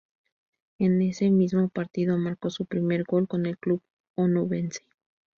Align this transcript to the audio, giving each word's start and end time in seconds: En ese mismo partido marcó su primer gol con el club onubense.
En 0.79 0.99
ese 1.03 1.29
mismo 1.29 1.69
partido 1.69 2.17
marcó 2.17 2.49
su 2.49 2.65
primer 2.65 3.03
gol 3.03 3.27
con 3.27 3.45
el 3.45 3.59
club 3.59 3.83
onubense. 4.15 4.79